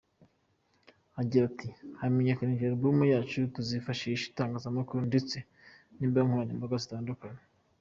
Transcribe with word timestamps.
Agira 1.21 1.43
ati 1.51 1.67
“Kumenyekanisha 1.97 2.65
album 2.71 2.97
yacu 3.13 3.39
tuzifashisha 3.55 4.23
itangazamakuru 4.31 4.99
ndetse 5.09 5.37
n’imbuga 5.97 6.25
nkoranyambaga 6.25 6.83
zitandukanye. 6.83 7.41